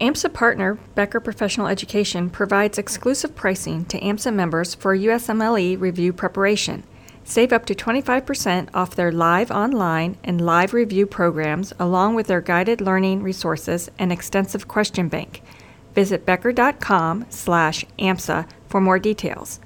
[0.00, 6.84] AMSA partner Becker Professional Education provides exclusive pricing to AMSA members for USMLE review preparation.
[7.22, 12.40] Save up to 25% off their live online and live review programs, along with their
[12.40, 15.42] guided learning resources and extensive question bank.
[15.94, 19.60] Visit becker.com slash AMSA for more details.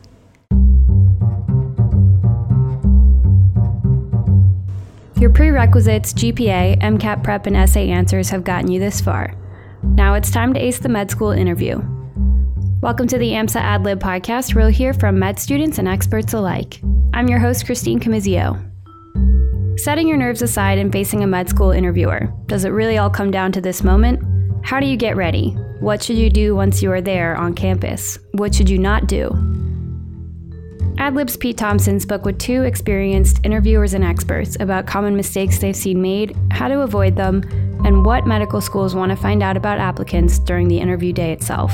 [5.16, 9.32] Your prerequisites, GPA, MCAT prep, and essay answers have gotten you this far.
[9.94, 11.80] Now it's time to ace the med school interview.
[12.80, 16.80] Welcome to the AMSA AdLib podcast, where we'll hear from med students and experts alike.
[17.12, 18.58] I'm your host, Christine Camizio.
[19.78, 23.30] Setting your nerves aside and facing a med school interviewer, does it really all come
[23.30, 24.20] down to this moment?
[24.64, 25.50] How do you get ready?
[25.78, 28.18] What should you do once you are there on campus?
[28.32, 29.28] What should you not do?
[30.98, 36.00] AdLib's Pete Thompson spoke with two experienced interviewers and experts about common mistakes they've seen
[36.00, 37.42] made, how to avoid them,
[37.84, 41.72] and what medical schools want to find out about applicants during the interview day itself.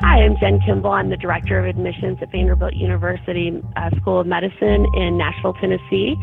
[0.00, 0.90] Hi, I'm Jen Kimball.
[0.92, 6.16] I'm the Director of Admissions at Vanderbilt University uh, School of Medicine in Nashville, Tennessee.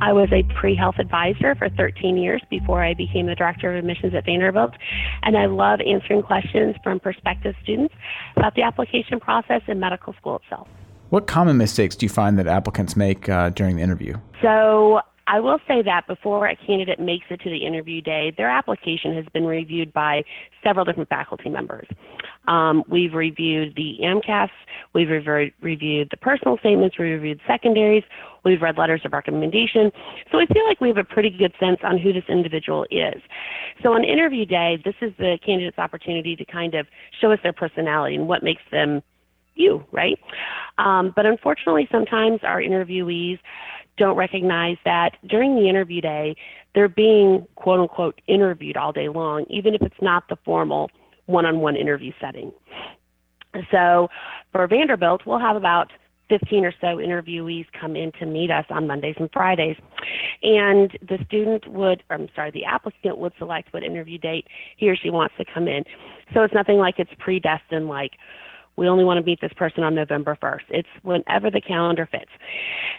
[0.00, 3.78] I was a pre health advisor for 13 years before I became the Director of
[3.78, 4.74] Admissions at Vanderbilt.
[5.22, 7.94] And I love answering questions from prospective students
[8.36, 10.68] about the application process and medical school itself.
[11.14, 14.16] What common mistakes do you find that applicants make uh, during the interview?
[14.42, 14.98] So,
[15.28, 19.14] I will say that before a candidate makes it to the interview day, their application
[19.14, 20.24] has been reviewed by
[20.64, 21.86] several different faculty members.
[22.48, 24.50] Um, we've reviewed the AMCAS,
[24.92, 28.02] we've re- reviewed the personal statements, we've reviewed secondaries,
[28.44, 29.92] we've read letters of recommendation.
[30.32, 33.22] So I feel like we have a pretty good sense on who this individual is.
[33.84, 36.88] So on interview day, this is the candidate's opportunity to kind of
[37.20, 39.00] show us their personality and what makes them
[39.54, 40.18] you, right?
[40.78, 43.38] Um, but unfortunately, sometimes our interviewees
[43.96, 46.36] don't recognize that during the interview day,
[46.74, 50.90] they're being quote unquote interviewed all day long, even if it's not the formal
[51.26, 52.52] one on one interview setting.
[53.70, 54.08] So
[54.52, 55.92] for Vanderbilt, we'll have about
[56.28, 59.76] 15 or so interviewees come in to meet us on Mondays and Fridays.
[60.42, 64.96] And the student would, I'm sorry, the applicant would select what interview date he or
[64.96, 65.84] she wants to come in.
[66.32, 68.12] So it's nothing like it's predestined, like,
[68.76, 70.62] we only want to meet this person on November 1st.
[70.70, 72.30] It's whenever the calendar fits.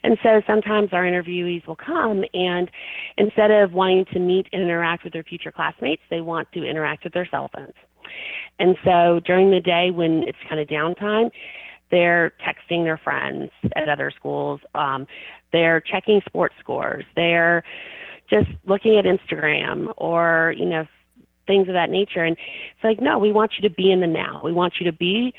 [0.04, 2.70] And so sometimes our interviewees will come and
[3.18, 7.04] instead of wanting to meet and interact with their future classmates, they want to interact
[7.04, 7.74] with their cell phones.
[8.60, 11.32] And so during the day when it's kind of downtime,
[11.92, 14.60] they're texting their friends at other schools.
[14.74, 15.08] Um,
[15.52, 17.06] they're checking sports scores.
[17.16, 17.64] They're
[18.30, 20.86] just looking at Instagram or, you know,
[21.48, 22.24] things of that nature.
[22.24, 24.42] And it's like, no, we want you to be in the now.
[24.44, 25.34] We want you to be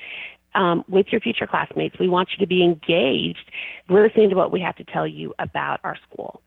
[0.55, 1.97] um, with your future classmates.
[1.99, 3.51] We want you to be engaged,
[3.89, 6.41] listening to what we have to tell you about our school.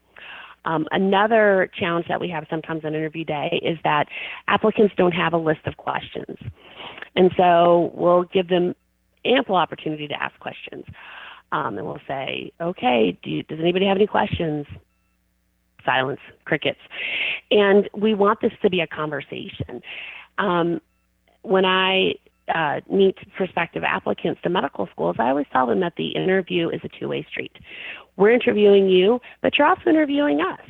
[0.66, 4.08] Um, another challenge that we have sometimes on interview day is that
[4.48, 6.38] applicants don't have a list of questions.
[7.16, 8.76] And so we'll give them
[9.26, 10.86] ample opportunity to ask questions.
[11.52, 14.66] Um, and we'll say, okay, do you, does anybody have any questions?
[15.90, 16.80] Silence, crickets.
[17.52, 19.82] And we want this to be a conversation.
[20.38, 20.82] Um,
[21.42, 22.14] when I
[22.54, 26.82] uh, meet prospective applicants to medical schools, I always tell them that the interview is
[26.84, 27.56] a two way street.
[28.18, 30.66] We're interviewing you, but you're also interviewing us.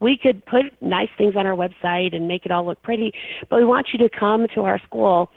[0.00, 3.12] We could put nice things on our website and make it all look pretty,
[3.48, 5.30] but we want you to come to our school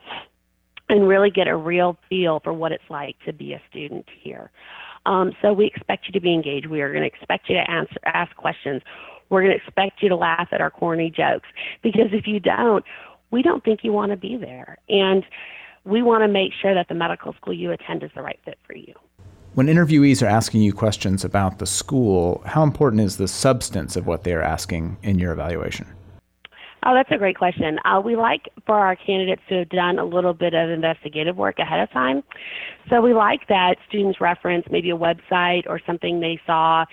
[0.90, 4.51] and really get a real feel for what it's like to be a student here.
[5.07, 6.68] Um, so we expect you to be engaged.
[6.68, 8.81] We are going to expect you to answer, ask questions.
[9.29, 11.47] We're going to expect you to laugh at our corny jokes
[11.81, 12.84] because if you don't,
[13.31, 14.78] we don't think you want to be there.
[14.90, 15.23] And
[15.85, 18.59] we want to make sure that the medical school you attend is the right fit
[18.67, 18.94] for you.
[19.53, 24.06] When interviewees are asking you questions about the school, how important is the substance of
[24.06, 25.88] what they are asking in your evaluation?
[26.88, 27.80] Oh, that's a great question.
[27.84, 31.59] Uh, we like for our candidates to have done a little bit of investigative work
[31.59, 32.24] ahead of time.
[32.90, 36.86] So we like that students reference maybe a website or something they saw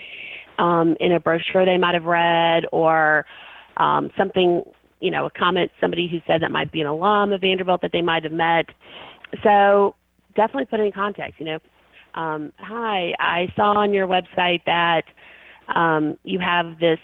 [0.59, 3.25] um, in a brochure they might have read or
[3.77, 4.65] um, something,
[4.99, 7.93] you know, a comment, somebody who said that might be an alum of Vanderbilt that
[7.93, 8.66] they might have met.
[9.45, 9.95] So
[10.34, 11.59] definitely put it in context, you know.
[12.21, 15.03] Um, hi, I saw on your website that
[15.72, 16.98] um, you have this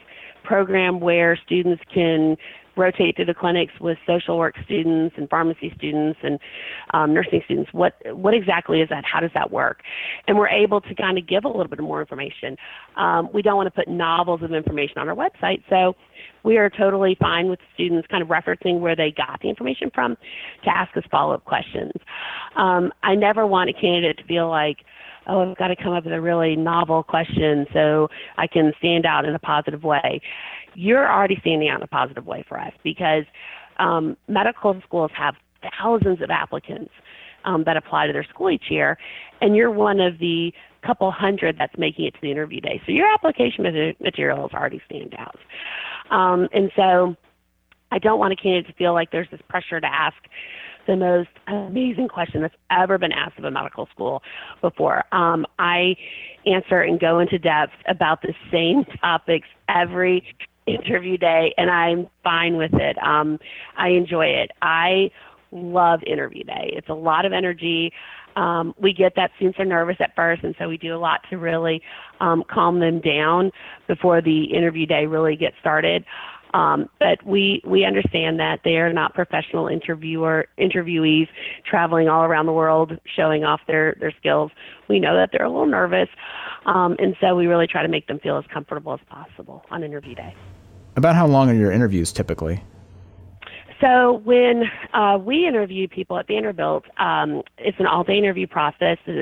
[0.45, 2.37] program where students can
[2.77, 6.39] rotate through the clinics with social work students and pharmacy students and
[6.93, 7.73] um, nursing students.
[7.73, 9.05] What what exactly is that?
[9.05, 9.83] How does that work?
[10.27, 12.57] And we're able to kind of give a little bit more information.
[12.97, 15.95] Um, we don't want to put novels of information on our website, so
[16.43, 20.17] we are totally fine with students kind of referencing where they got the information from
[20.65, 21.93] to ask us follow up questions.
[22.57, 24.79] Um, I never want a candidate to feel like
[25.27, 29.07] oh, I've got to come up with a really novel question so I can stand
[29.07, 30.21] out in a positive way
[30.75, 33.25] you're already standing out in a positive way for us because
[33.79, 35.35] um, medical schools have
[35.79, 36.93] thousands of applicants
[37.45, 38.99] um, that apply to their school each year,
[39.41, 40.53] and you're one of the
[40.85, 42.81] couple hundred that's making it to the interview day.
[42.87, 43.65] So your application
[44.01, 45.39] materials already stand out.
[46.11, 47.17] Um, and so
[47.93, 50.17] I don't want a candidate to feel like there's this pressure to ask
[50.87, 54.23] the most amazing question that's ever been asked of a medical school
[54.61, 55.05] before.
[55.15, 55.97] Um, I
[56.47, 60.25] answer and go into depth about the same topics every
[60.75, 62.97] interview day, and I'm fine with it.
[63.03, 63.39] Um,
[63.77, 64.51] I enjoy it.
[64.63, 65.11] I
[65.53, 66.71] love interview day.
[66.73, 67.93] It's a lot of energy.
[68.37, 71.21] Um, we get that students are nervous at first, and so we do a lot
[71.31, 71.83] to really
[72.21, 73.51] um, calm them down
[73.89, 76.05] before the interview day really gets started.
[76.53, 81.29] Um, but we we understand that they are not professional interviewer interviewees
[81.69, 84.51] traveling all around the world showing off their their skills.
[84.89, 86.09] We know that they're a little nervous,
[86.67, 89.85] um, and so we really try to make them feel as comfortable as possible on
[89.85, 90.35] interview day.
[90.97, 92.63] About how long are your interviews typically?
[93.81, 98.99] So when uh, we interview people at Vanderbilt, um, it's an all-day interview process.
[99.07, 99.17] Uh,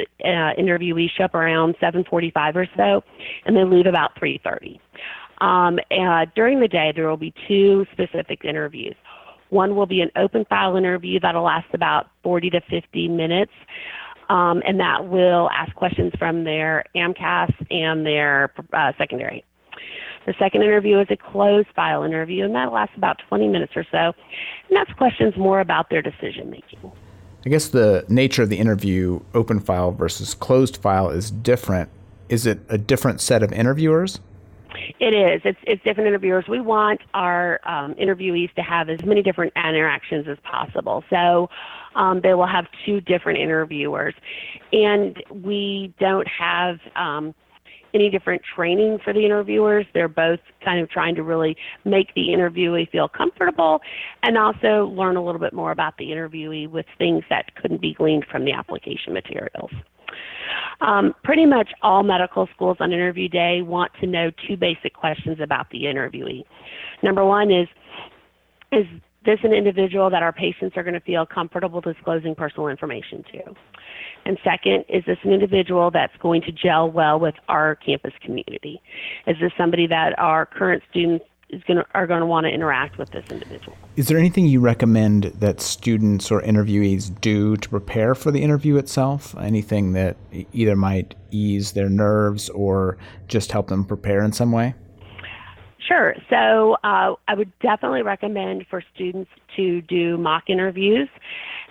[0.58, 3.04] interviewees show up around 7:45 or so,
[3.46, 4.80] and they leave about 3:30.
[5.40, 5.78] Um,
[6.34, 8.96] during the day, there will be two specific interviews.
[9.50, 13.52] One will be an open file interview that'll last about 40 to 50 minutes.
[14.28, 19.42] Um, and that will ask questions from their AMCAS and their uh, secondary.
[20.26, 23.84] The second interview is a closed file interview, and that lasts about 20 minutes or
[23.90, 24.12] so.
[24.68, 26.92] And that's questions more about their decision making.
[27.46, 31.88] I guess the nature of the interview, open file versus closed file, is different.
[32.28, 34.20] Is it a different set of interviewers?
[35.00, 35.40] It is.
[35.44, 36.46] It's, it's different interviewers.
[36.48, 41.04] We want our um, interviewees to have as many different interactions as possible.
[41.08, 41.48] So
[41.94, 44.14] um, they will have two different interviewers.
[44.72, 47.34] And we don't have um,
[47.94, 49.86] any different training for the interviewers.
[49.94, 53.80] They're both kind of trying to really make the interviewee feel comfortable
[54.22, 57.94] and also learn a little bit more about the interviewee with things that couldn't be
[57.94, 59.70] gleaned from the application materials.
[60.80, 65.38] Um, pretty much all medical schools on interview day want to know two basic questions
[65.40, 66.44] about the interviewee.
[67.02, 67.68] Number one is,
[68.70, 68.86] is
[69.24, 73.54] this an individual that our patients are going to feel comfortable disclosing personal information to?
[74.24, 78.80] And second, is this an individual that's going to gel well with our campus community?
[79.26, 81.24] Is this somebody that our current students
[81.66, 83.76] to, are going to want to interact with this individual?
[83.96, 88.76] Is there anything you recommend that students or interviewees do to prepare for the interview
[88.76, 89.34] itself?
[89.38, 90.16] Anything that
[90.52, 92.98] either might ease their nerves or
[93.28, 94.74] just help them prepare in some way?
[95.86, 96.14] Sure.
[96.28, 101.08] So uh, I would definitely recommend for students to do mock interviews.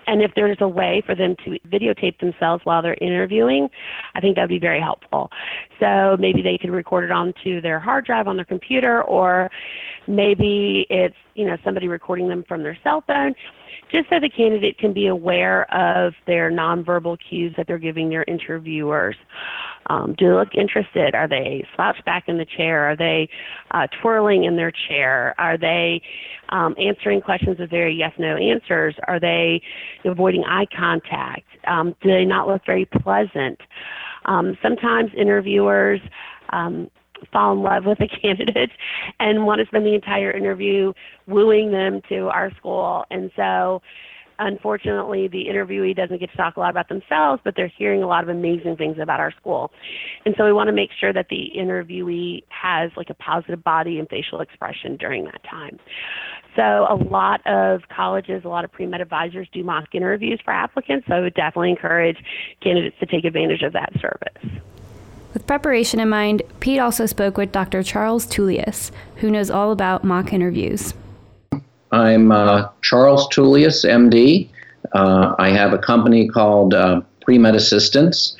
[0.06, 3.68] And if there's a way for them to videotape themselves while they're interviewing,
[4.14, 5.30] I think that would be very helpful.
[5.78, 9.50] So maybe they could record it onto their hard drive on their computer, or
[10.06, 13.34] maybe it's you know somebody recording them from their cell phone
[13.90, 18.24] just so the candidate can be aware of their nonverbal cues that they're giving their
[18.24, 19.16] interviewers.
[19.86, 21.14] Um, do they look interested?
[21.14, 22.90] Are they slouched back in the chair?
[22.90, 23.28] Are they
[23.70, 25.34] uh, twirling in their chair?
[25.38, 26.02] Are they
[26.50, 28.94] um, answering questions with very yes no answers?
[29.06, 29.62] Are they
[30.04, 31.46] avoiding eye contact?
[31.66, 33.58] Um, do they not look very pleasant?
[34.24, 36.00] Um, sometimes interviewers
[36.50, 36.90] um,
[37.32, 38.70] fall in love with a candidate
[39.20, 40.92] and want to spend the entire interview
[41.26, 43.04] wooing them to our school.
[43.10, 43.82] And so,
[44.38, 48.06] unfortunately, the interviewee doesn't get to talk a lot about themselves, but they're hearing a
[48.06, 49.72] lot of amazing things about our school.
[50.24, 53.98] And so, we want to make sure that the interviewee has like a positive body
[53.98, 55.78] and facial expression during that time.
[56.56, 60.52] So, a lot of colleges, a lot of pre med advisors do mock interviews for
[60.52, 61.06] applicants.
[61.08, 62.18] So, I would definitely encourage
[62.62, 64.62] candidates to take advantage of that service.
[65.34, 67.82] With preparation in mind, Pete also spoke with Dr.
[67.82, 70.94] Charles Tullius, who knows all about mock interviews.
[71.92, 74.48] I'm uh, Charles Tullius, MD.
[74.94, 78.36] Uh, I have a company called uh, Pre-Med Assistance.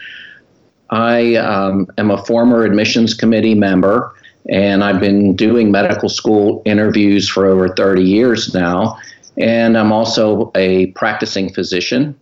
[0.91, 4.15] I um, am a former admissions committee member,
[4.49, 8.99] and I've been doing medical school interviews for over 30 years now.
[9.37, 12.19] And I'm also a practicing physician.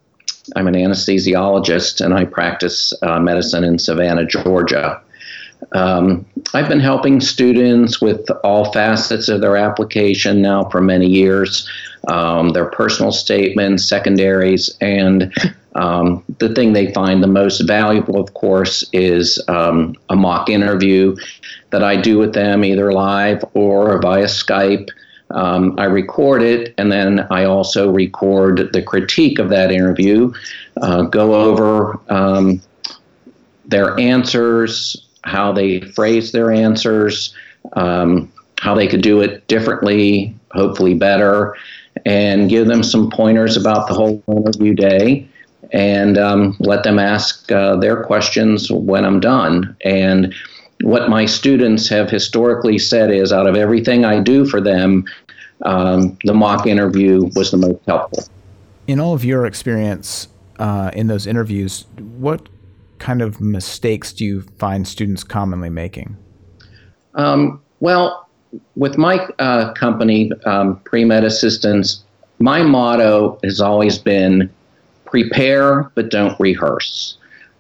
[0.55, 5.01] I'm an anesthesiologist and I practice uh, medicine in Savannah, Georgia.
[5.73, 6.25] Um,
[6.55, 11.69] I've been helping students with all facets of their application now for many years
[12.09, 15.33] um, their personal statements, secondaries, and
[15.75, 21.17] um, the thing they find the most valuable, of course, is um, a mock interview
[21.71, 24.89] that I do with them either live or via Skype.
[25.31, 30.33] Um, I record it, and then I also record the critique of that interview,
[30.81, 32.63] uh, go over um,
[33.65, 37.35] their answers, how they phrase their answers,
[37.73, 41.57] um, how they could do it differently, hopefully better,
[42.05, 45.29] and give them some pointers about the whole interview day
[45.73, 49.77] and um, let them ask uh, their questions when I'm done.
[49.85, 50.35] And
[50.83, 55.05] what my students have historically said is out of everything I do for them,
[55.63, 58.25] um, the mock interview was the most helpful.
[58.87, 60.29] In all of your experience
[60.59, 61.87] uh, in those interviews,
[62.19, 62.49] what
[62.99, 66.17] kind of mistakes do you find students commonly making?
[67.15, 68.29] Um, well,
[68.75, 72.05] with my uh, company, um, Pre Med Assistants,
[72.39, 74.51] my motto has always been
[75.05, 77.17] prepare but don't rehearse.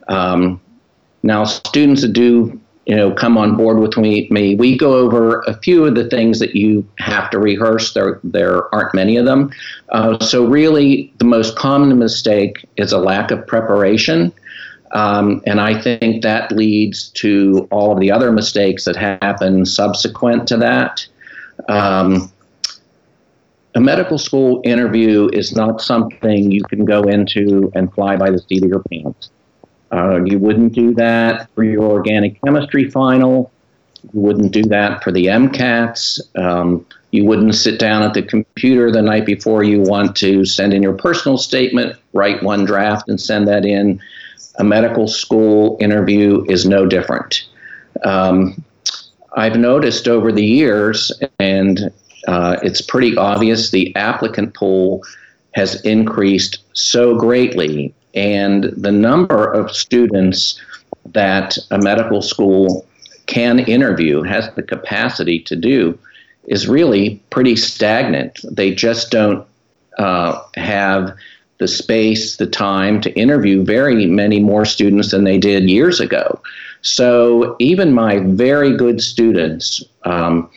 [0.08, 0.60] Um,
[1.22, 5.40] now, students that do you know come on board with me, me, we go over
[5.42, 7.92] a few of the things that you have to rehearse.
[7.92, 9.50] There, there aren't many of them.
[9.90, 14.32] Uh, so, really, the most common mistake is a lack of preparation.
[14.92, 20.46] Um, and I think that leads to all of the other mistakes that happen subsequent
[20.48, 21.04] to that.
[21.68, 22.30] Um,
[23.74, 28.38] a medical school interview is not something you can go into and fly by the
[28.38, 29.30] seat of your pants.
[29.92, 33.50] Uh, you wouldn't do that for your organic chemistry final.
[34.12, 36.20] You wouldn't do that for the MCATs.
[36.36, 40.74] Um, you wouldn't sit down at the computer the night before you want to send
[40.74, 44.00] in your personal statement, write one draft, and send that in.
[44.58, 47.44] A medical school interview is no different.
[48.04, 48.62] Um,
[49.36, 51.92] I've noticed over the years, and
[52.26, 55.02] uh, it's pretty obvious the applicant pool
[55.54, 60.60] has increased so greatly, and the number of students
[61.04, 62.86] that a medical school
[63.26, 65.96] can interview, has the capacity to do,
[66.46, 68.40] is really pretty stagnant.
[68.50, 69.46] They just don't
[69.98, 71.14] uh, have
[71.58, 76.40] the space, the time to interview very many more students than they did years ago.
[76.82, 80.50] So even my very good students, um,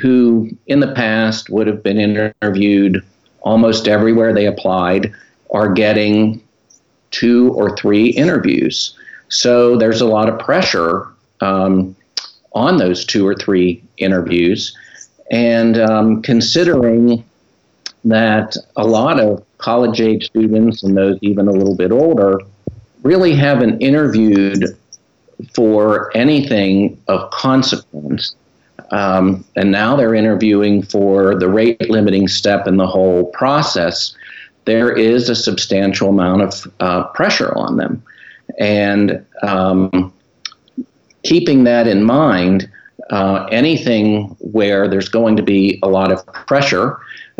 [0.00, 3.02] who in the past would have been interviewed
[3.40, 5.12] almost everywhere they applied
[5.50, 6.42] are getting
[7.22, 8.98] two or three interviews.
[9.28, 11.06] So there's a lot of pressure
[11.40, 11.94] um,
[12.52, 14.76] on those two or three interviews.
[15.30, 17.24] And um, considering
[18.04, 22.40] that a lot of college age students and those even a little bit older
[23.04, 24.76] really haven't interviewed
[25.54, 28.34] for anything of consequence
[28.92, 34.14] um, and now they're interviewing for the rate limiting step in the whole process.
[34.64, 38.02] There is a substantial amount of uh, pressure on them.
[38.58, 40.12] And um,
[41.22, 42.70] keeping that in mind,
[43.10, 46.98] uh, anything where there's going to be a lot of pressure,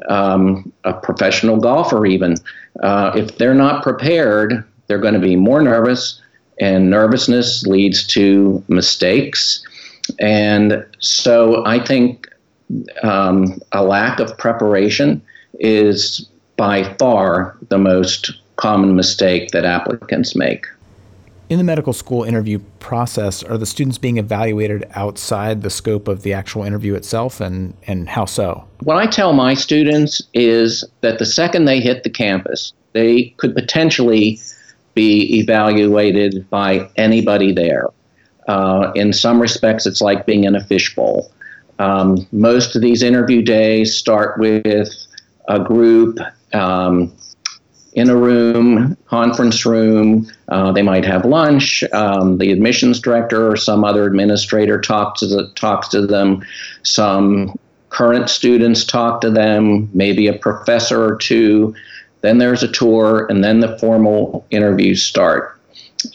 [0.08, 2.36] um, a professional golfer even,
[2.82, 6.20] uh, if they're not prepared, they're going to be more nervous,
[6.60, 9.64] and nervousness leads to mistakes.
[10.18, 12.28] And so I think
[13.02, 15.22] um, a lack of preparation
[15.60, 20.66] is by far the most common mistake that applicants make.
[21.48, 26.22] In the medical school interview process, are the students being evaluated outside the scope of
[26.22, 28.66] the actual interview itself, and, and how so?
[28.84, 33.54] What I tell my students is that the second they hit the campus, they could
[33.54, 34.40] potentially
[34.94, 37.88] be evaluated by anybody there.
[38.48, 41.30] Uh, in some respects, it's like being in a fishbowl.
[41.78, 44.88] Um, most of these interview days start with
[45.48, 46.18] a group
[46.54, 47.12] um,
[47.94, 50.30] in a room, conference room.
[50.48, 51.84] Uh, they might have lunch.
[51.92, 56.42] Um, the admissions director or some other administrator talks to the, talks to them.
[56.82, 57.58] Some
[57.90, 59.90] current students talk to them.
[59.92, 61.74] Maybe a professor or two.
[62.22, 65.58] Then there's a tour, and then the formal interviews start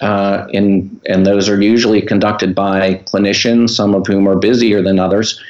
[0.02, 5.00] uh, in, and those are usually conducted by clinicians, some of whom are busier than
[5.00, 5.42] others.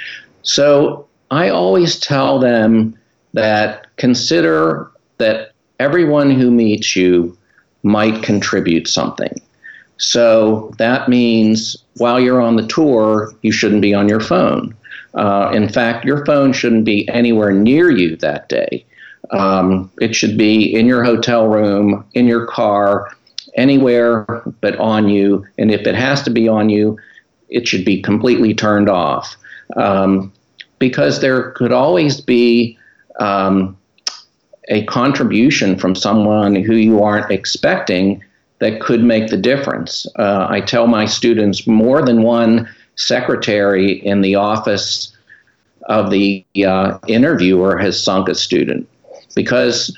[0.42, 2.98] So I always tell them
[3.34, 7.38] that consider that everyone who meets you
[7.84, 9.42] might contribute something.
[9.98, 14.76] So that means while you're on the tour, you shouldn't be on your phone.
[15.16, 18.86] Uh, in fact, your phone shouldn't be anywhere near you that day.
[19.32, 23.12] Um, it should be in your hotel room, in your car,
[23.56, 24.26] anywhere
[24.62, 25.46] but on you.
[25.58, 26.98] And if it has to be on you,
[27.50, 29.36] it should be completely turned off.
[29.76, 30.32] Um,
[30.80, 32.78] because there could always be
[33.20, 33.77] um,
[34.70, 38.24] a contribution from someone who you aren't expecting
[38.60, 40.08] that could make the difference.
[40.18, 45.16] Uh, I tell my students more than one secretary in the office
[45.88, 48.90] of the uh, interviewer has sunk a student
[49.36, 49.98] because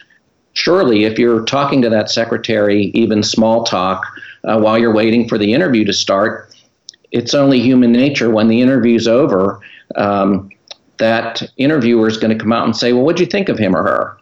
[0.53, 4.05] surely if you're talking to that secretary, even small talk,
[4.43, 6.53] uh, while you're waiting for the interview to start,
[7.11, 9.59] it's only human nature when the interview's over.
[9.95, 10.49] Um,
[10.97, 13.75] that interviewer is going to come out and say, Well, what'd you think of him
[13.75, 14.18] or her?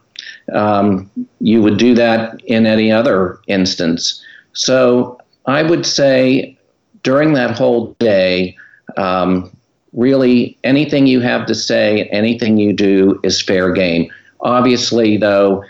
[0.52, 4.22] Um, you would do that in any other instance.
[4.52, 6.56] So I would say
[7.02, 8.56] during that whole day,
[8.96, 9.50] um,
[9.92, 14.10] really anything you have to say, anything you do is fair game.
[14.40, 15.64] Obviously, though,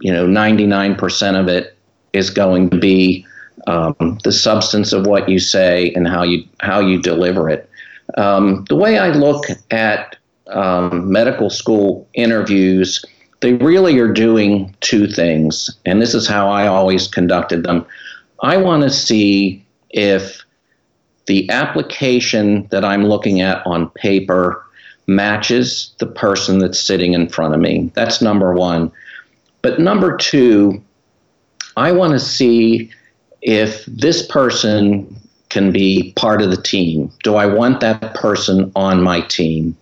[0.00, 1.76] you know, 99% of it
[2.12, 3.26] is going to be
[3.66, 7.68] um, the substance of what you say and how you how you deliver it.
[8.16, 10.16] Um, the way I look at
[10.48, 13.04] um, medical school interviews,
[13.44, 17.84] they really are doing two things, and this is how I always conducted them.
[18.40, 20.42] I want to see if
[21.26, 24.64] the application that I'm looking at on paper
[25.06, 27.90] matches the person that's sitting in front of me.
[27.92, 28.90] That's number one.
[29.60, 30.82] But number two,
[31.76, 32.90] I want to see
[33.42, 35.14] if this person
[35.50, 37.12] can be part of the team.
[37.22, 39.76] Do I want that person on my team?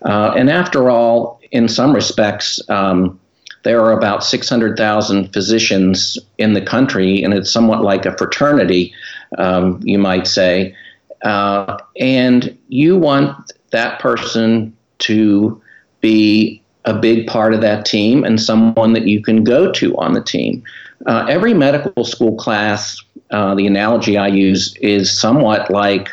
[0.00, 3.18] Uh, and after all, in some respects, um,
[3.62, 8.92] there are about 600,000 physicians in the country, and it's somewhat like a fraternity,
[9.38, 10.74] um, you might say.
[11.22, 15.60] Uh, and you want that person to
[16.00, 20.14] be a big part of that team and someone that you can go to on
[20.14, 20.64] the team.
[21.06, 26.08] Uh, every medical school class, uh, the analogy I use is somewhat like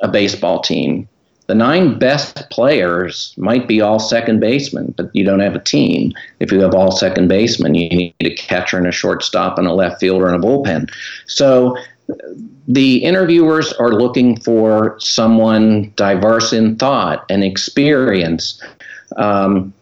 [0.00, 1.08] a baseball team.
[1.48, 6.12] The nine best players might be all second basemen, but you don't have a team.
[6.40, 9.72] If you have all second basemen, you need a catcher and a shortstop and a
[9.72, 10.90] left fielder and a bullpen.
[11.26, 11.76] So
[12.68, 18.62] the interviewers are looking for someone diverse in thought and experience.
[19.16, 19.72] Um,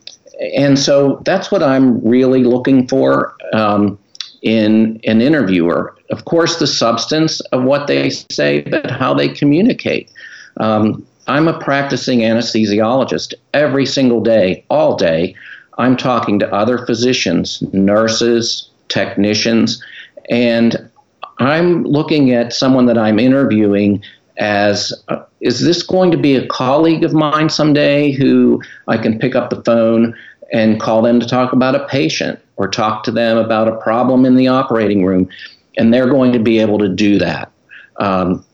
[0.57, 3.99] and so that's what I'm really looking for um,
[4.43, 5.95] in an interviewer.
[6.11, 10.11] Of course, the substance of what they say, but how they communicate.
[10.57, 15.35] Um, I'm a practicing anesthesiologist every single day, all day.
[15.79, 19.83] I'm talking to other physicians, nurses, technicians,
[20.29, 20.91] and
[21.39, 24.02] I'm looking at someone that I'm interviewing
[24.37, 29.19] as uh, is this going to be a colleague of mine someday who I can
[29.19, 30.15] pick up the phone
[30.52, 34.25] and call them to talk about a patient or talk to them about a problem
[34.25, 35.28] in the operating room?
[35.78, 37.50] And they're going to be able to do that.
[37.97, 38.45] Um,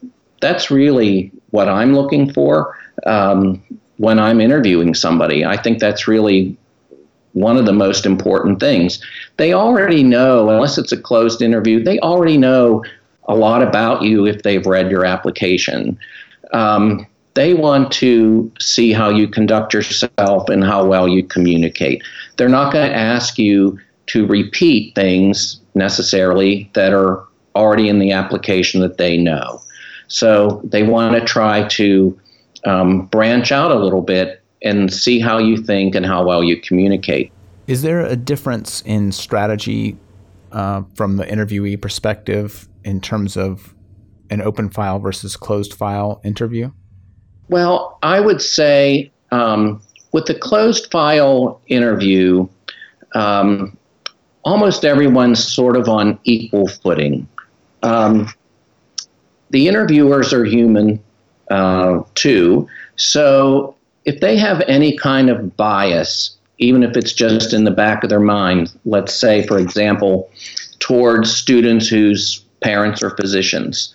[0.40, 3.62] that's really what I'm looking for um,
[3.98, 5.44] when I'm interviewing somebody.
[5.44, 6.56] I think that's really
[7.32, 9.02] one of the most important things.
[9.36, 12.82] They already know, unless it's a closed interview, they already know
[13.28, 15.98] a lot about you if they've read your application.
[16.52, 22.02] Um, they want to see how you conduct yourself and how well you communicate.
[22.38, 27.22] They're not going to ask you to repeat things necessarily that are
[27.54, 29.60] already in the application that they know.
[30.08, 32.18] So they want to try to
[32.64, 36.60] um, branch out a little bit and see how you think and how well you
[36.60, 37.32] communicate.
[37.66, 39.96] Is there a difference in strategy
[40.52, 43.74] uh, from the interviewee perspective in terms of
[44.30, 46.70] an open file versus closed file interview?
[47.48, 49.80] Well, I would say um,
[50.12, 52.48] with the closed file interview,
[53.14, 53.76] um,
[54.44, 57.28] almost everyone's sort of on equal footing.
[57.82, 58.28] Um,
[59.50, 61.02] the interviewers are human
[61.50, 67.64] uh, too, so if they have any kind of bias, even if it's just in
[67.64, 70.30] the back of their mind, let's say, for example,
[70.78, 73.94] towards students whose parents are physicians,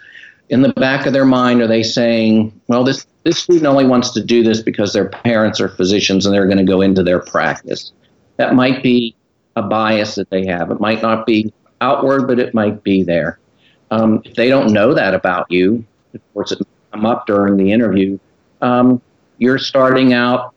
[0.50, 4.12] in the back of their mind, are they saying, well, this, this student only wants
[4.12, 7.22] to do this because their parents are physicians and they're going to go into their
[7.22, 7.94] practice?
[8.36, 9.16] That might be
[9.56, 10.70] a bias that they have.
[10.70, 13.40] It might not be outward, but it might be there.
[13.92, 17.72] Um, if they don't know that about you, of course, it come up during the
[17.72, 18.18] interview.
[18.62, 19.02] Um,
[19.38, 20.54] you're starting out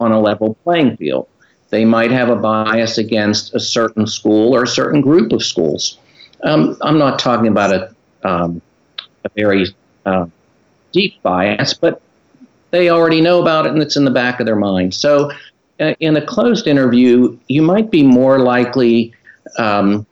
[0.00, 1.28] on a level playing field.
[1.70, 5.98] They might have a bias against a certain school or a certain group of schools.
[6.44, 8.62] Um, I'm not talking about a, um,
[9.24, 9.66] a very
[10.06, 10.26] uh,
[10.92, 12.00] deep bias, but
[12.70, 14.94] they already know about it and it's in the back of their mind.
[14.94, 15.30] So,
[15.80, 19.12] uh, in a closed interview, you might be more likely
[19.58, 20.06] um,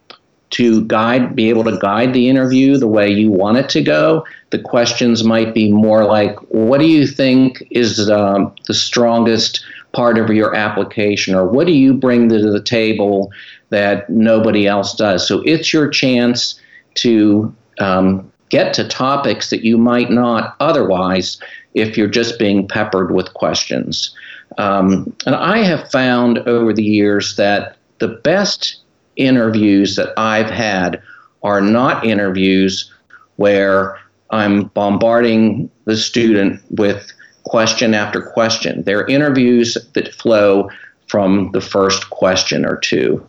[0.57, 4.25] to guide, be able to guide the interview the way you want it to go.
[4.49, 10.17] The questions might be more like, what do you think is um, the strongest part
[10.17, 13.31] of your application, or what do you bring to the table
[13.69, 15.29] that nobody else does?
[15.29, 16.59] So it's your chance
[16.95, 21.39] to um, get to topics that you might not otherwise
[21.75, 24.17] if you're just being peppered with questions.
[24.57, 28.81] Um, and I have found over the years that the best
[29.17, 31.03] interviews that I've had
[31.43, 32.93] are not interviews
[33.37, 33.99] where
[34.31, 37.13] I'm bombarding the student with
[37.45, 38.83] question after question.
[38.83, 40.69] They're interviews that flow
[41.07, 43.27] from the first question or two.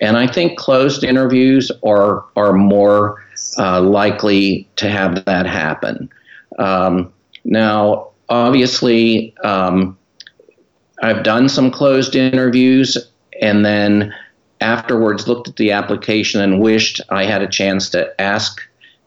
[0.00, 3.24] And I think closed interviews are, are more
[3.58, 6.08] uh, likely to have that happen.
[6.58, 7.12] Um,
[7.44, 9.98] now, obviously, um,
[11.02, 12.96] I've done some closed interviews
[13.40, 14.14] and then
[14.60, 18.60] afterwards looked at the application and wished I had a chance to ask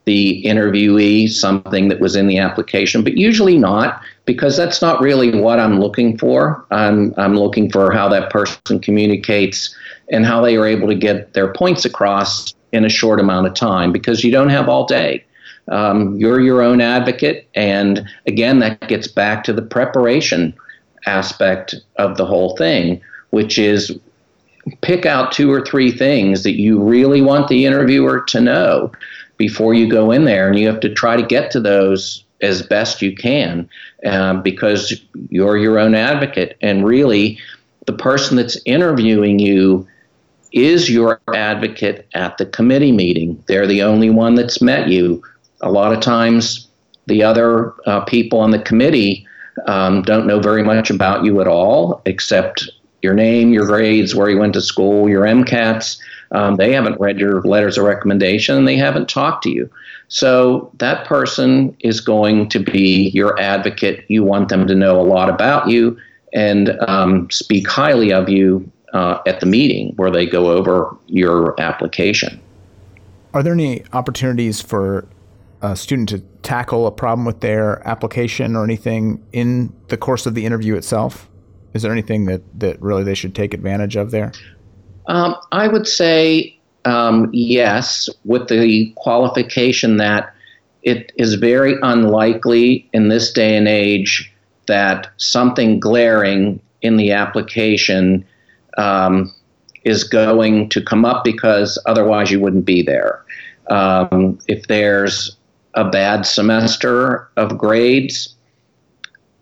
[0.04, 5.38] the interviewee something that was in the application, but usually not because that's not really
[5.38, 6.64] what I'm looking for.
[6.70, 9.74] I'm, I'm looking for how that person communicates
[10.10, 13.54] and how they are able to get their points across in a short amount of
[13.54, 15.24] time because you don't have all day.
[15.68, 17.48] Um, you're your own advocate.
[17.54, 20.54] And again, that gets back to the preparation
[21.06, 23.96] aspect of the whole thing, which is
[24.80, 28.92] pick out two or three things that you really want the interviewer to know
[29.36, 30.48] before you go in there.
[30.48, 33.68] And you have to try to get to those as best you can
[34.06, 36.56] um, because you're your own advocate.
[36.60, 37.38] And really,
[37.86, 39.86] the person that's interviewing you
[40.52, 43.42] is your advocate at the committee meeting.
[43.46, 45.22] They're the only one that's met you.
[45.60, 46.66] A lot of times,
[47.06, 49.26] the other uh, people on the committee
[49.66, 52.68] um, don't know very much about you at all, except
[53.02, 55.98] your name, your grades, where you went to school, your MCATs.
[56.32, 59.70] Um, they haven't read your letters of recommendation and they haven't talked to you.
[60.08, 64.04] So that person is going to be your advocate.
[64.08, 65.98] You want them to know a lot about you
[66.32, 71.60] and um, speak highly of you uh, at the meeting where they go over your
[71.60, 72.40] application.
[73.32, 75.06] Are there any opportunities for
[75.62, 80.34] a student to tackle a problem with their application or anything in the course of
[80.34, 81.29] the interview itself?
[81.74, 84.32] Is there anything that, that really they should take advantage of there?
[85.06, 90.34] Um, I would say um, yes, with the qualification that
[90.82, 94.32] it is very unlikely in this day and age
[94.66, 98.24] that something glaring in the application
[98.78, 99.32] um,
[99.84, 103.22] is going to come up because otherwise you wouldn't be there.
[103.68, 105.36] Um, if there's
[105.74, 108.34] a bad semester of grades,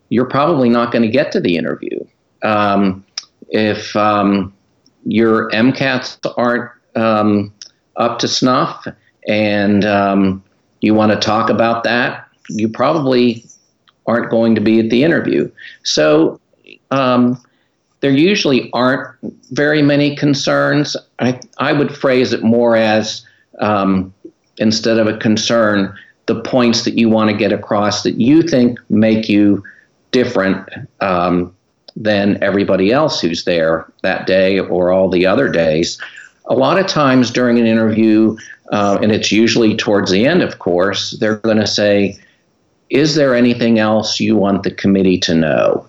[0.09, 1.99] you're probably not going to get to the interview.
[2.43, 3.05] Um,
[3.49, 4.53] if um,
[5.05, 7.53] your MCATs aren't um,
[7.97, 8.87] up to snuff
[9.27, 10.43] and um,
[10.81, 13.45] you want to talk about that, you probably
[14.07, 15.51] aren't going to be at the interview.
[15.83, 16.41] So
[16.91, 17.43] um,
[18.01, 19.09] there usually aren't
[19.51, 20.97] very many concerns.
[21.19, 23.27] I, I would phrase it more as
[23.61, 24.15] um,
[24.59, 25.97] instead of a concern,
[26.27, 29.63] the points that you want to get across that you think make you
[30.11, 30.69] different
[31.01, 31.55] um,
[32.01, 36.01] than everybody else who's there that day or all the other days.
[36.47, 38.37] A lot of times during an interview,
[38.73, 42.19] uh, and it's usually towards the end, of course, they're going to say,
[42.91, 45.87] Is there anything else you want the committee to know?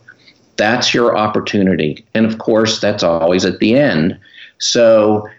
[0.58, 2.06] That's your opportunity.
[2.14, 4.20] And of course, that's always at the end.
[4.58, 5.30] So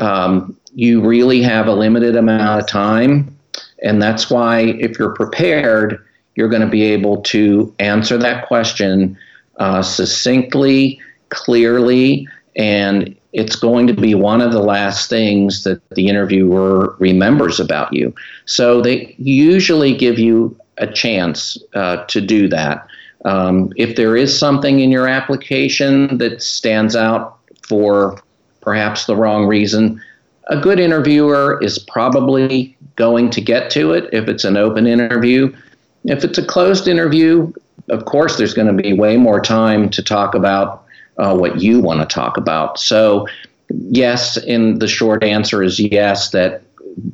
[0.00, 3.36] um, you really have a limited amount of time
[3.82, 9.16] and that's why, if you're prepared, you're going to be able to answer that question
[9.58, 16.08] uh, succinctly, clearly, and it's going to be one of the last things that the
[16.08, 18.14] interviewer remembers about you.
[18.46, 22.86] So they usually give you a chance uh, to do that.
[23.24, 28.22] Um, if there is something in your application that stands out for
[28.60, 30.00] perhaps the wrong reason,
[30.48, 35.54] a good interviewer is probably going to get to it if it's an open interview.
[36.04, 37.52] If it's a closed interview,
[37.88, 40.84] of course, there's going to be way more time to talk about
[41.18, 42.78] uh, what you want to talk about.
[42.78, 43.26] So,
[43.68, 46.62] yes, in the short answer is yes, that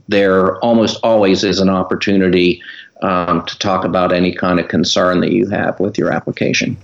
[0.08, 2.62] there almost always is an opportunity
[3.02, 6.76] um, to talk about any kind of concern that you have with your application.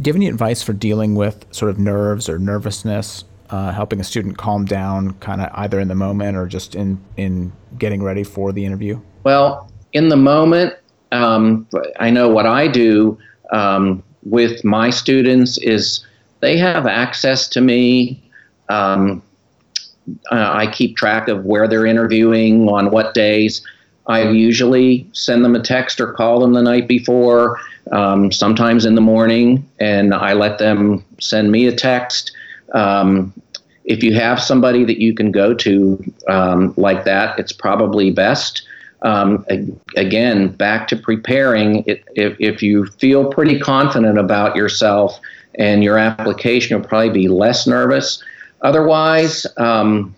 [0.00, 4.00] Do you have any advice for dealing with sort of nerves or nervousness uh, helping
[4.00, 8.02] a student calm down, kind of either in the moment or just in in getting
[8.02, 9.00] ready for the interview?
[9.22, 10.74] Well, in the moment,
[11.14, 11.66] um,
[12.00, 13.18] I know what I do
[13.52, 16.04] um, with my students is
[16.40, 18.22] they have access to me.
[18.68, 19.22] Um,
[20.30, 23.64] uh, I keep track of where they're interviewing on what days.
[24.06, 27.58] I usually send them a text or call them the night before,
[27.92, 32.32] um, sometimes in the morning, and I let them send me a text.
[32.74, 33.32] Um,
[33.84, 38.66] if you have somebody that you can go to um, like that, it's probably best.
[39.04, 39.44] Um,
[39.96, 41.84] again, back to preparing.
[41.86, 45.20] If, if you feel pretty confident about yourself
[45.58, 48.22] and your application, you'll probably be less nervous.
[48.62, 50.16] Otherwise, um,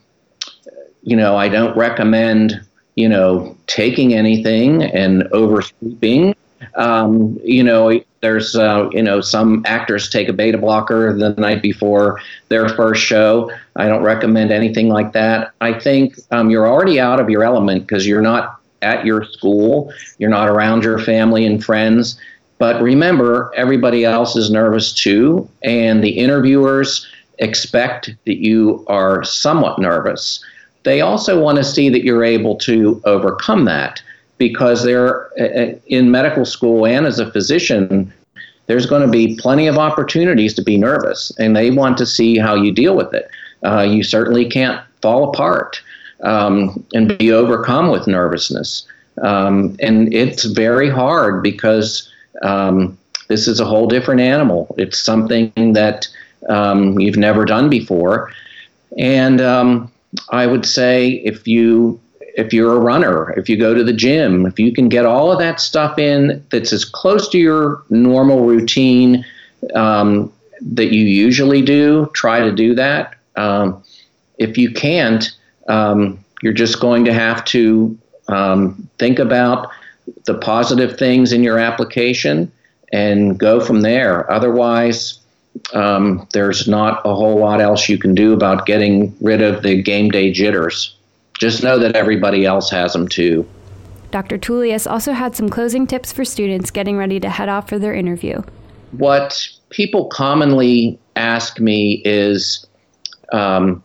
[1.02, 2.60] you know, I don't recommend,
[2.94, 6.34] you know, taking anything and oversleeping
[6.74, 11.62] Um, you know, there's uh, you know some actors take a beta blocker the night
[11.62, 13.50] before their first show.
[13.76, 15.52] I don't recommend anything like that.
[15.60, 18.55] I think um, you're already out of your element because you're not
[18.86, 22.18] at your school, you're not around your family and friends.
[22.58, 27.06] But remember, everybody else is nervous too, and the interviewers
[27.38, 30.42] expect that you are somewhat nervous.
[30.84, 34.00] They also want to see that you're able to overcome that
[34.38, 38.12] because they're uh, in medical school and as a physician,
[38.66, 42.38] there's going to be plenty of opportunities to be nervous, and they want to see
[42.38, 43.28] how you deal with it.
[43.64, 45.80] Uh, you certainly can't fall apart
[46.22, 48.86] um, and be overcome with nervousness.
[49.22, 52.10] Um, and it's very hard because
[52.42, 52.98] um,
[53.28, 54.74] this is a whole different animal.
[54.78, 56.06] It's something that
[56.48, 58.30] um, you've never done before.
[58.98, 59.90] And um,
[60.30, 62.00] I would say if you
[62.36, 65.32] if you're a runner, if you go to the gym, if you can get all
[65.32, 69.24] of that stuff in that's as close to your normal routine
[69.74, 73.14] um, that you usually do, try to do that.
[73.36, 73.82] Um,
[74.38, 75.30] if you can't,
[75.68, 77.98] um, you're just going to have to
[78.28, 79.70] um, think about
[80.24, 82.50] the positive things in your application
[82.92, 84.30] and go from there.
[84.30, 85.18] Otherwise,
[85.72, 89.82] um, there's not a whole lot else you can do about getting rid of the
[89.82, 90.96] game day jitters
[91.38, 93.46] just know that everybody else has them too.
[94.10, 94.38] Dr.
[94.38, 97.94] Tullius also had some closing tips for students getting ready to head off for their
[97.94, 98.42] interview.
[98.92, 102.66] What people commonly ask me is
[103.32, 103.82] um,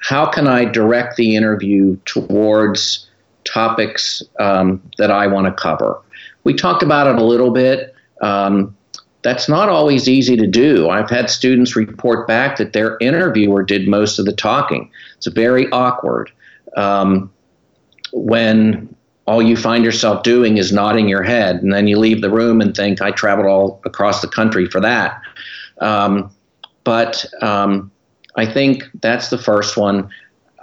[0.00, 3.08] how can I direct the interview towards
[3.44, 6.00] topics um, that I want to cover?
[6.44, 7.94] We talked about it a little bit.
[8.20, 8.74] Um,
[9.22, 10.88] that's not always easy to do.
[10.88, 14.90] I've had students report back that their interviewer did most of the talking.
[15.16, 16.30] It's very awkward
[16.76, 17.30] um,
[18.12, 18.94] when
[19.26, 22.60] all you find yourself doing is nodding your head, and then you leave the room
[22.62, 25.20] and think, I traveled all across the country for that.
[25.80, 26.30] Um,
[26.84, 27.90] but um,
[28.38, 30.08] I think that's the first one.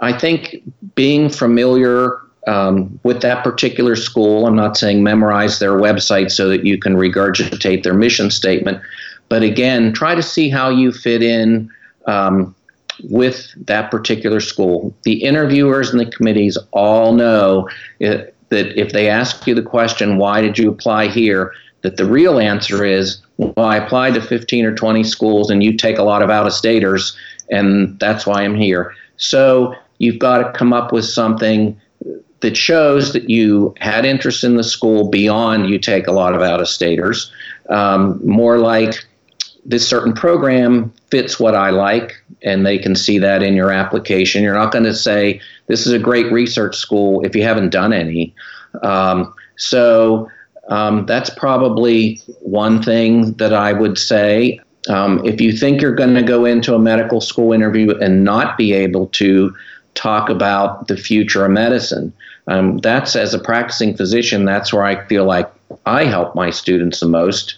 [0.00, 0.56] I think
[0.94, 6.64] being familiar um, with that particular school, I'm not saying memorize their website so that
[6.64, 8.80] you can regurgitate their mission statement,
[9.28, 11.70] but again, try to see how you fit in
[12.06, 12.54] um,
[13.10, 14.94] with that particular school.
[15.02, 17.68] The interviewers and the committees all know
[18.00, 21.52] it, that if they ask you the question, why did you apply here?
[21.82, 25.76] That the real answer is, well, I applied to 15 or 20 schools and you
[25.76, 27.16] take a lot of out of staters,
[27.50, 28.94] and that's why I'm here.
[29.16, 31.78] So you've got to come up with something
[32.40, 36.42] that shows that you had interest in the school beyond you take a lot of
[36.42, 37.32] out of staters.
[37.70, 38.94] Um, more like
[39.64, 44.42] this certain program fits what I like, and they can see that in your application.
[44.42, 47.92] You're not going to say, This is a great research school if you haven't done
[47.92, 48.34] any.
[48.82, 50.30] Um, so
[50.68, 54.60] um, that's probably one thing that I would say.
[54.88, 58.56] Um, if you think you're going to go into a medical school interview and not
[58.56, 59.54] be able to
[59.94, 62.12] talk about the future of medicine,
[62.46, 65.50] um, that's as a practicing physician, that's where I feel like
[65.84, 67.56] I help my students the most.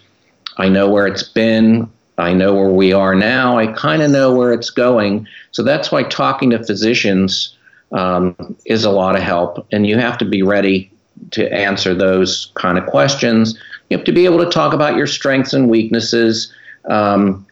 [0.56, 3.58] I know where it's been, I know where we are now.
[3.58, 5.26] I kind of know where it's going.
[5.52, 7.56] So that's why talking to physicians
[7.92, 9.66] um, is a lot of help.
[9.72, 10.90] And you have to be ready
[11.30, 13.58] to answer those kind of questions.
[13.88, 16.52] You have to be able to talk about your strengths and weaknesses.
[16.88, 17.46] Um,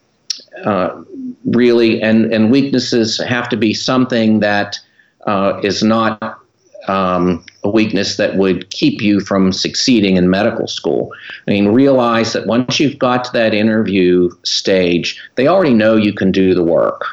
[0.64, 1.02] uh,
[1.44, 4.78] really, and, and weaknesses have to be something that
[5.26, 6.40] uh, is not
[6.88, 11.12] um, a weakness that would keep you from succeeding in medical school.
[11.46, 16.12] I mean, realize that once you've got to that interview stage, they already know you
[16.12, 17.04] can do the work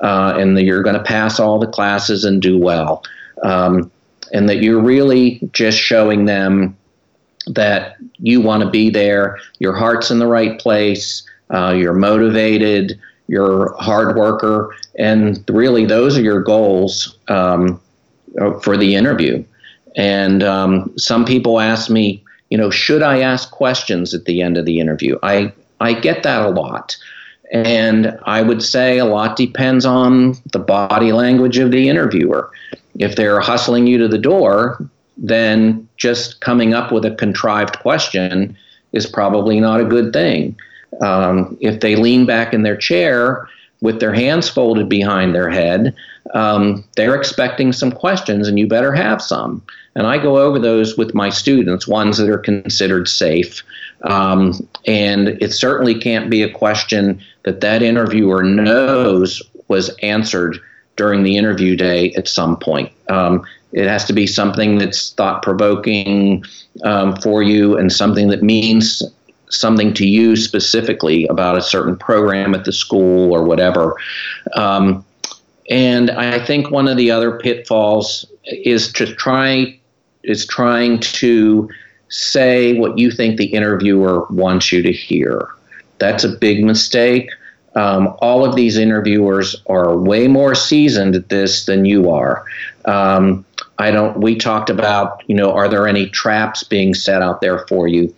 [0.00, 3.02] uh, and that you're going to pass all the classes and do well.
[3.42, 3.90] Um,
[4.32, 6.76] and that you're really just showing them
[7.46, 11.22] that you want to be there, your heart's in the right place,
[11.54, 17.18] uh, you're motivated, you're a hard worker, and really those are your goals.
[17.28, 17.80] Um,
[18.40, 19.44] uh, for the interview.
[19.94, 24.56] And um, some people ask me, you know, should I ask questions at the end
[24.56, 25.18] of the interview?
[25.22, 26.96] I, I get that a lot.
[27.52, 32.50] And I would say a lot depends on the body language of the interviewer.
[32.98, 34.84] If they're hustling you to the door,
[35.16, 38.56] then just coming up with a contrived question
[38.92, 40.56] is probably not a good thing.
[41.00, 43.48] Um, if they lean back in their chair
[43.80, 45.94] with their hands folded behind their head,
[46.32, 49.62] um, they're expecting some questions, and you better have some.
[49.94, 53.62] And I go over those with my students, ones that are considered safe.
[54.02, 60.58] Um, and it certainly can't be a question that that interviewer knows was answered
[60.96, 62.90] during the interview day at some point.
[63.08, 66.44] Um, it has to be something that's thought provoking
[66.84, 69.02] um, for you and something that means
[69.50, 73.96] something to you specifically about a certain program at the school or whatever.
[74.54, 75.04] Um,
[75.70, 79.78] and I think one of the other pitfalls is to try
[80.22, 81.68] is trying to
[82.08, 85.48] say what you think the interviewer wants you to hear.
[85.98, 87.30] That's a big mistake.
[87.76, 92.44] Um, all of these interviewers are way more seasoned at this than you are.
[92.84, 93.44] Um,
[93.78, 94.18] I don't.
[94.18, 98.14] We talked about, you know, are there any traps being set out there for you?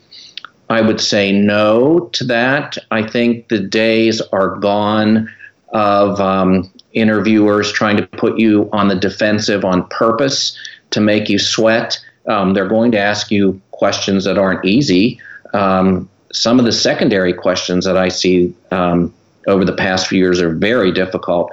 [0.69, 2.77] I would say no to that.
[2.91, 5.29] I think the days are gone
[5.69, 10.59] of um, interviewers trying to put you on the defensive on purpose
[10.91, 11.99] to make you sweat.
[12.27, 15.21] Um, they're going to ask you questions that aren't easy.
[15.55, 19.15] Um, some of the secondary questions that I see um,
[19.47, 21.51] over the past few years are very difficult.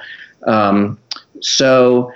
[0.47, 0.97] Um,
[1.41, 2.11] so,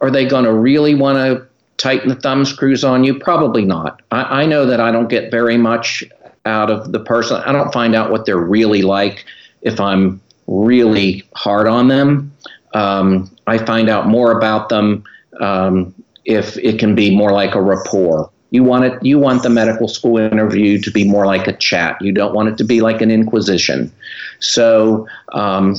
[0.00, 3.18] are they going to really want to tighten the thumb screws on you?
[3.18, 4.00] Probably not.
[4.10, 6.04] I, I know that I don't get very much
[6.46, 7.36] out of the person.
[7.44, 9.24] I don't find out what they're really like
[9.62, 12.32] if I'm really hard on them.
[12.74, 15.04] Um, I find out more about them
[15.40, 18.30] um, if it can be more like a rapport.
[18.52, 19.04] You want it.
[19.04, 21.96] You want the medical school interview to be more like a chat.
[22.00, 23.92] You don't want it to be like an inquisition.
[24.40, 25.76] So um,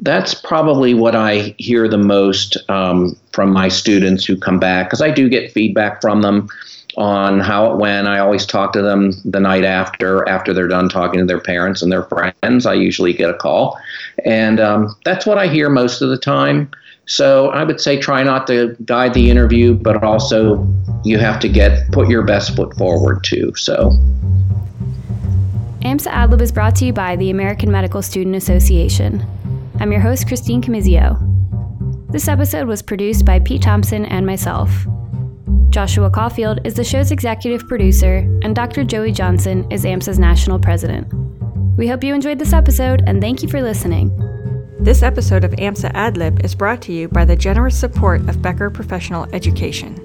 [0.00, 5.00] that's probably what I hear the most um, from my students who come back because
[5.00, 6.48] I do get feedback from them
[6.96, 8.08] on how it went.
[8.08, 11.82] I always talk to them the night after, after they're done talking to their parents
[11.82, 12.66] and their friends.
[12.66, 13.78] I usually get a call.
[14.24, 16.70] And um, that's what I hear most of the time.
[17.06, 20.66] So I would say try not to guide the interview, but also
[21.04, 23.52] you have to get put your best foot forward too.
[23.56, 23.90] So.
[25.82, 29.24] AMSA AdLib is brought to you by the American Medical Student Association.
[29.80, 31.20] I'm your host, Christine Camizio.
[32.10, 34.86] This episode was produced by Pete Thompson and myself.
[35.74, 38.84] Joshua Caulfield is the show's executive producer, and Dr.
[38.84, 41.12] Joey Johnson is AMSA's national president.
[41.76, 44.16] We hope you enjoyed this episode, and thank you for listening.
[44.78, 48.70] This episode of AMSA AdLib is brought to you by the generous support of Becker
[48.70, 50.03] Professional Education.